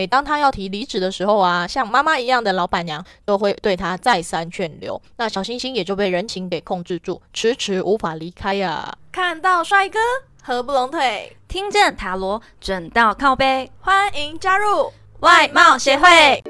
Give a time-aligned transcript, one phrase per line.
[0.00, 8.96] 每当他要提离职的时候啊，像妈妈一样的老板娘都会对他再三劝留，那小星星也就被人情给控制住，迟迟无法离开呀。
[9.12, 9.98] 看到帅哥
[10.42, 16.42] 合不拢腿，听见塔罗准到靠背，欢迎加入外貌协会。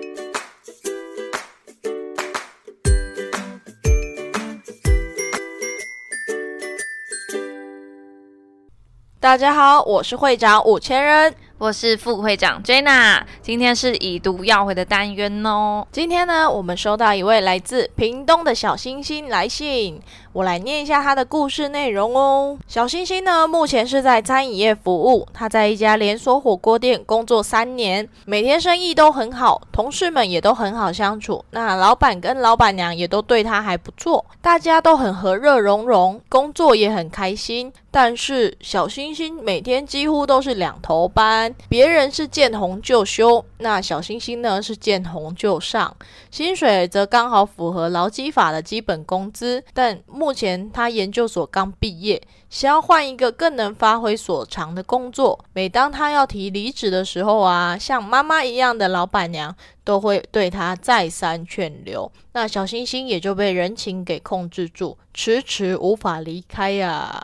[9.18, 11.34] 大家好，我是会长五千人。
[11.60, 15.86] 我是副会长 Jenna，今天是已读要回的单元哦。
[15.92, 20.00] 今天呢，我们收到一位来自屏东的小星星来信，
[20.32, 22.56] 我来念一下他的故事内容哦。
[22.66, 31.44] 小星星呢，目前是在餐饮业服务，他在一家连锁火锅店工作三年，每天生意都很好，同事们也都很好相处。
[31.50, 37.70] 那老板跟老板娘也都对他还不错，大家都很和乐融融，工作也很开心。
[37.90, 45.96] 但是小星星每天几乎都是两头班，别人是见红就休，那小星星呢是见红就上，
[46.30, 49.62] 薪水则刚好符合劳基法的基本工资。
[49.74, 55.44] 但目前他研究所刚毕业，想要换一个更能发挥所长的工作。
[55.52, 67.20] 每当他要提离职的时候啊，像妈妈一样的老板娘都会对他再三劝留，那小星星也就被人情给控制住，迟迟无法离开呀。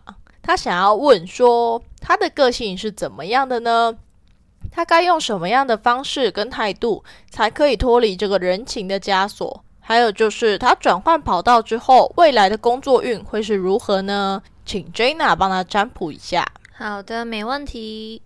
[0.46, 3.96] 他想要问说，他的个性是怎么样的呢？
[4.70, 9.64] 他该用什么样的方式跟态度，才可以脱离这个人情的枷锁？
[9.80, 14.40] 还有就是，他转换跑道之后，未来的工作运会是如何呢？
[14.64, 16.46] 请 Jana 帮他占卜一下。
[16.76, 18.22] 好的，没问题。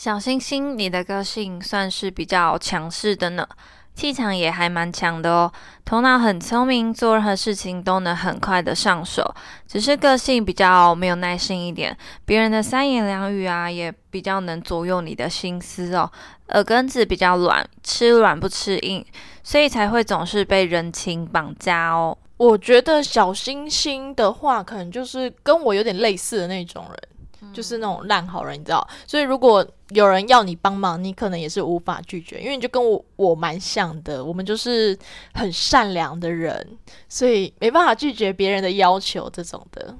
[0.00, 3.46] 小星星，你的个性算是比较强势的呢，
[3.94, 5.52] 气场也还蛮强的哦。
[5.84, 9.34] 头脑很聪明，做任何事情都能很快的上手，
[9.68, 11.94] 只是个性比较没有耐心一点。
[12.24, 16.10] 别人的三言两语啊，也比较能左右你的心思哦。
[16.48, 19.04] 耳根子比较软，吃软不吃硬，
[19.42, 22.16] 所以才会总是被人情绑架哦。
[22.38, 27.09] 我觉得小星星的话，可能就是跟我有点类似的那种人。
[27.52, 34.96] 就是那种烂好人，你知道，所以如果有人要你帮忙，你可能也是无法拒绝，因为你就跟我我蛮像的，我们就是
[35.34, 36.66] 很善良的人，
[37.08, 39.94] 所以没办法拒绝别人的要求这种的，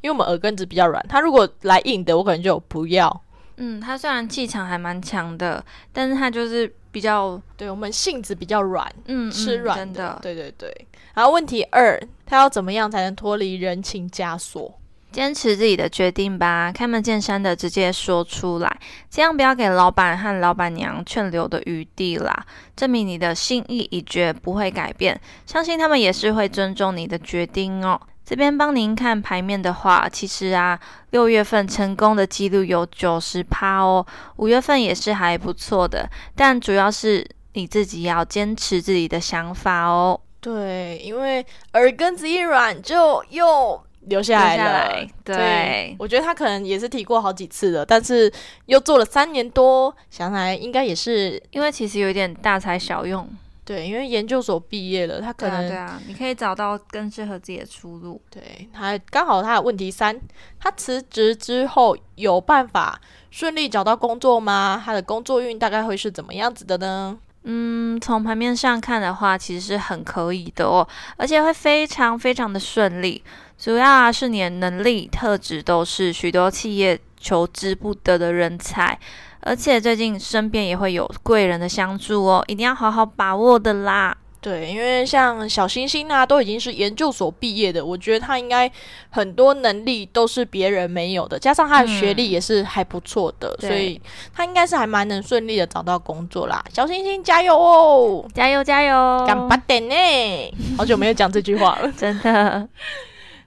[0.00, 3.22] 因为我们耳根子比较软，他如果来硬的，我可能就不要。
[3.56, 10.86] 嗯，他虽然气场还蛮强的，但是他就是比较对我们性子比较软，嗯，吃软的，对对对。
[11.14, 14.78] 然后问题二，他要怎么样才能脱离人情枷锁？
[15.12, 18.80] 坚持自己的决定吧，开门见山的直接说出来，
[19.10, 22.46] 这样不要给老板和老板娘劝留的余地啦。
[22.74, 28.00] 证明你的心意已决，不会改变，相信他们也是会尊重你的决定哦。
[28.24, 30.80] 这边帮您看牌面的话，其实啊，
[31.10, 34.06] 六月份成功的几率有九十趴哦，
[34.36, 40.18] 五月份也是还不错的，但主要是你自己要坚持自己的想法哦。
[40.40, 43.84] 对，因为耳根子一软就又。
[44.06, 48.32] 留下来了，对，我觉得他可能也是提过好几次了，但是
[48.66, 53.28] 又做了三年多，想来应该也是因为其实有点大材小用，
[53.64, 58.20] 对，因为研究所毕业了，他可能对啊，你可以找到更适合自己的出路。
[58.28, 60.20] 对他刚好他的问题三，
[60.58, 64.82] 他辞职之后有办法顺利找到工作吗？
[64.84, 67.16] 他的工作运大概会是怎么样子的呢？
[67.44, 70.86] 嗯，从盘面上看的话，其实是很可以的哦，
[71.16, 73.22] 而且会非常非常的顺利。
[73.62, 78.98] 主要啊是你的能力特质都是许多企业求之不得的人才，
[79.38, 84.16] 而且最近身边也会有贵人的相助哦，一定要好好把握的啦。
[84.40, 88.68] 对，因为像小星星啊，都已经是研究所毕业的，我觉得他应该
[89.10, 94.02] 很多能力都是别人没有的，加上他的学历也是还不错的，所以
[94.34, 96.60] 他应该是还蛮能顺利的找到工作啦。
[96.74, 99.94] 小星星加油哦，加油加油，干巴点呢！
[100.76, 102.68] 好久没有讲这句话了， 真的。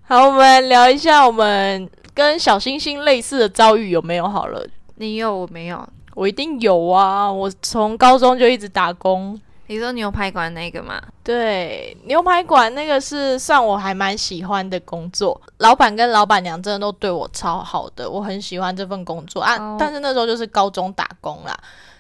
[0.08, 4.28] 好，我们聊一下我们跟小星星类似的遭遇有没有？
[4.28, 4.64] 好了，
[4.98, 5.90] 你有我没有？
[6.14, 7.30] 我一定有啊！
[7.32, 9.40] 我从高中就一直打工。
[9.66, 11.02] 你说牛排馆那个吗？
[11.24, 19.76] 对，牛排馆那个是算我还蛮喜欢的工作，老板跟老板娘真的都对我超好的，我很喜欢这份工作啊。
[19.80, 21.58] 但是那时候就是高中打工啦。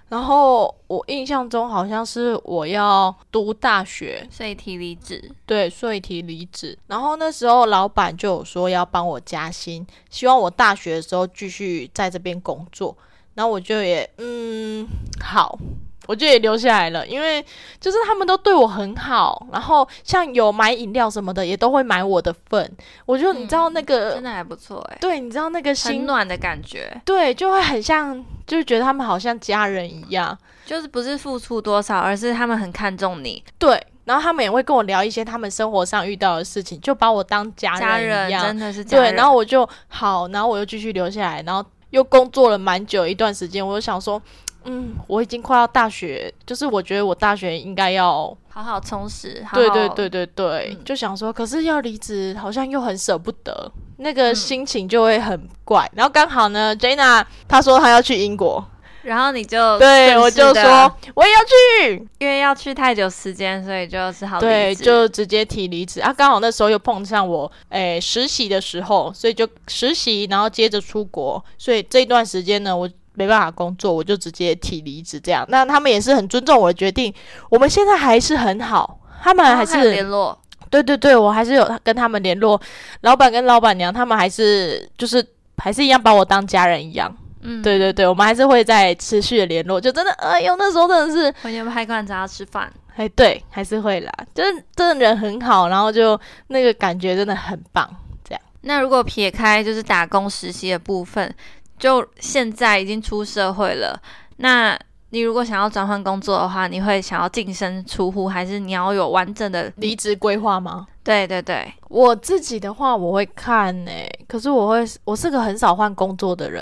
[0.09, 5.31] 然后我印象中好像是我要读大学，所以提离职。
[5.45, 6.77] 对，所以提离职。
[6.87, 12.95] 然后那时候老板就有说要帮我加薪，希望我大学的时候继续在这边工作。
[13.33, 14.87] 然后我就也嗯
[15.19, 15.59] 好，
[16.07, 17.43] 我就也留下来了，因为
[17.81, 22.71] 就是他们都对我很好，然后像有买饮料什么的，也都会买我的份。
[23.05, 33.81] 我就你知道那个，真的还不错哎，对，你知道那个心暖的感觉，对，就会很像，就是觉得他们好像家人一样，就是不是付出多少，而是他们很看重你，对。
[34.05, 39.11] 然后他们也会跟我聊一些他们生活上遇到的事情，就把我当家人一样，真的是对。
[39.13, 44.21] 然后我就好，然后我又继续留下来，然后又工作了蛮久一段时间，我就想说。
[44.67, 49.45] 嗯，我已经快要大学，就是我觉得我大学应该要好好充实。
[49.53, 55.89] 对对对对对，就想说，可是要离职，好像又很舍不得，那个心情就会很怪。
[55.93, 58.63] 然后刚好呢，Jana 她说她要去英国，
[59.03, 66.13] 然后你就对我就说我也要去，因为要去太久时间，所以就只好对，就直接提离职啊。
[66.13, 72.89] 刚好那时候又碰上我诶实习的时候，所以就实习，然后接着出国，所以这段时间呢，我。
[73.17, 75.17] 没办法工作，我就直接提离职。
[75.17, 77.13] 这样，那他们也是很尊重我的决定。
[77.49, 80.37] 我们现在还是很好，他们还是联络。
[80.81, 82.59] 对对对，我还是有跟他们联络。
[83.01, 85.25] 老板跟老板娘，他们还是就是
[85.57, 87.15] 还是一样把我当家人一样。
[87.41, 89.79] 嗯，对对对，我们还是会在持续的联络。
[89.79, 92.71] 就真的，哎呦，那时候真的是回去拍馆找他吃饭。
[92.95, 94.11] 哎，对，还是会啦。
[94.33, 97.89] 就是真的人很好，然后就那个感觉真的很棒。
[98.23, 98.41] 这样。
[98.61, 101.33] 那如果撇开就是打工实习的部分。
[101.77, 104.01] 就现在已经出社会了，
[104.37, 104.79] 那
[105.15, 110.85] 你如果想要转换工作的话，你会想要净身出户，还是你要有完整的离职规划吗？
[111.05, 113.91] 对对对，我自己的话我会看呢，
[114.27, 116.61] 可是我会，我是个很少换工作的人。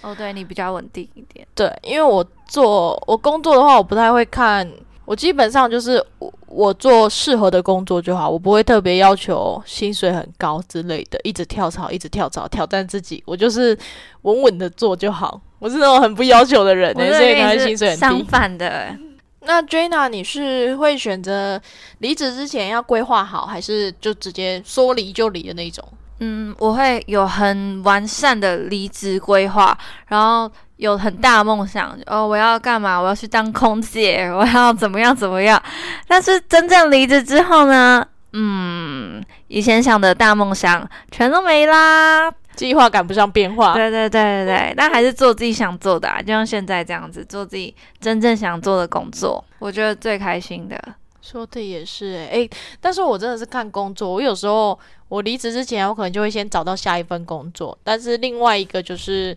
[0.00, 1.46] 哦，对你比较稳定一点。
[1.54, 4.66] 对，因为我做我工作的话，我不太会看。
[5.04, 13.22] 我基本上就是我我做适合的工作就好，我不会特别要求薪水很高之类的，一直跳槽，一直跳槽，挑战自己。
[13.24, 13.78] 我就是
[14.22, 15.40] 稳稳的做就好。
[15.60, 18.00] 我是那种很不要求的人，所以可能薪水很低。
[18.00, 18.94] 相反的，
[19.42, 21.60] 那 Jana，你是会选择
[21.98, 25.86] 离职之前要规划好，还是就直接说离就离的那种？
[26.18, 30.50] 嗯，我会有很完善的离职规划，然后。
[30.80, 32.98] 有很大梦想哦，我要干嘛？
[32.98, 35.62] 我要去当空姐， 我要怎么样怎么样？
[36.08, 38.04] 但是真正离职之后呢？
[38.32, 43.74] 嗯，以前想的大梦想全都没啦，计划赶不上变化。
[43.74, 50.80] 对对对对对，但还是做自己想做的，啊，就像现在这样子，做自己真正想做的工作，我觉得最开心的。
[51.20, 52.48] 说的也是，诶，
[52.80, 54.78] 但是我真的是看工作，我有时候
[55.08, 59.36] 我离职之前，我可能就会先找到下一份工作，但是另外一个就是。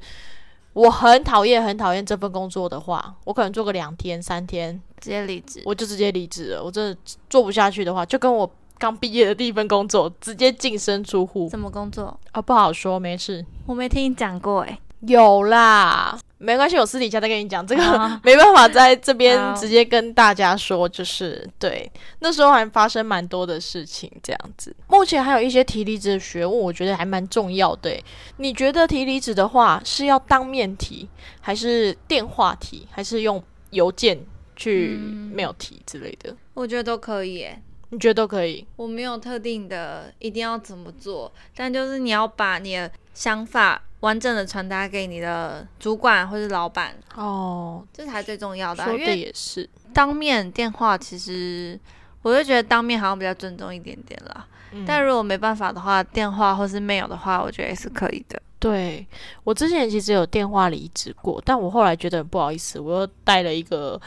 [0.73, 6.63] 我很讨厌，很讨厌这份工作的话，我可能做个两天、三天，直接离职，我就直接离职了。
[6.63, 6.97] 我真的
[7.29, 8.49] 做不下去的话，就跟我
[8.79, 11.47] 刚毕业的第一份工作，直接净身出户。
[11.49, 12.41] 什么工作啊？
[12.41, 13.45] 不好说，没事。
[13.67, 14.79] 我没听你讲过，诶。
[15.01, 17.65] 有啦，没关系，我私底下再跟你讲。
[17.65, 17.81] 这个
[18.21, 24.75] 没办法在这边直接跟大家说，就是对那时候还发生蛮多的事情，这样子。
[24.87, 27.97] 目前还有一些提离职的学问，我觉得还蛮重要的。
[28.37, 31.07] 你觉得提离职的话是要当面提，
[31.39, 34.19] 还是电话提，还是用邮件
[34.55, 34.97] 去
[35.33, 36.35] 没有提之类的？
[36.53, 37.47] 我觉得都可以。
[37.93, 37.95] 诶。
[37.95, 38.65] 你觉得都可以？
[38.75, 43.81] 我没有特定的一定要怎么做，但就是你要把你的想法。
[44.03, 48.83] 完整的传达给你的主管或是老板哦，这才最重要的。
[48.83, 51.79] 说的也是，当面电话其实
[52.21, 54.45] 我就觉得当面好像比较尊重一点点啦。
[54.85, 58.41] 但如果没办法的话，电话或是 mail 的话，我觉得也是可以的。
[58.59, 59.07] 对
[59.45, 63.97] 我之前其实有电话离职过，但我后来觉得很不好意思，我又带了一个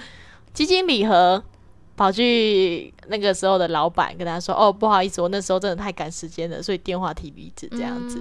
[0.52, 1.42] 基金礼盒。
[1.96, 8.20] 跑去那个时候的老板跟他说：“哦，不好意思，我那时候真的太赶时间了，所以电话提离职这样子。”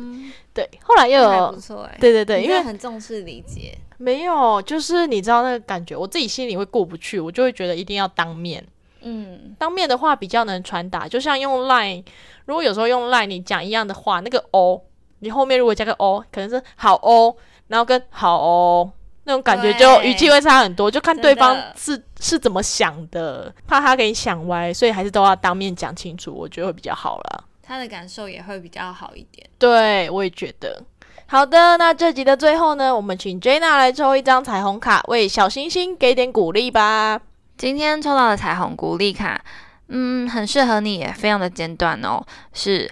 [0.54, 3.78] 对，后来又有不错哎，对对对，因为很重视理解。
[3.98, 8.66] 没有，就是你知道那个感觉，我自己心里会过不去，我就会觉得一定要当面。
[9.02, 12.04] 嗯，当面的话比较能传达，就像用 line，
[12.46, 14.82] 如果有时候用 line 你讲一样的话，那个哦，
[15.20, 17.36] 你后面如果加个哦，可能是好哦，
[17.68, 18.92] 然后跟好哦。
[19.26, 27.44] 那种感觉就语气会差很多，就看对方是是怎么想的，怕他给你想歪，所以还是都要当面讲清楚，我觉得会比较好啦。
[27.62, 29.48] 他的感受也会比较好一点。
[29.58, 30.82] 对，我也觉得。
[31.26, 37.20] 好的，那这集的最后呢，我们请 Jenna 来抽一张彩虹卡，为小星星给点鼓励吧。
[37.58, 39.44] 今天抽到的彩虹鼓励卡，
[39.88, 42.24] 嗯，很适合你，也非常的简短哦。
[42.54, 42.88] 是，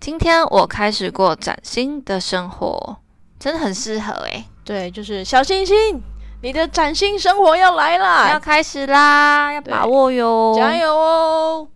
[0.00, 2.96] 今天我开始过崭新的生活，
[3.38, 4.46] 真的很适合诶。
[4.66, 6.02] 对，就是小星星，
[6.42, 11.68] 你的崭新生活要来啦，要开始啦，要把握哟，加油哦！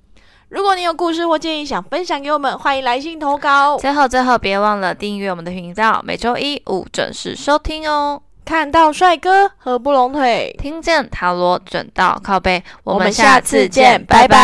[0.49, 3.79] 如果你有故事或建议想分享给我们，欢迎来信投稿。
[3.79, 8.21] 最后，最后别忘了订阅我们的频道，每周一五准时收听哦。
[8.45, 12.65] 看到帅哥合不拢腿，听见塔罗准到靠背。
[12.83, 14.37] 我们下下次次见，见，拜拜拜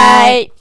[0.45, 0.56] 拜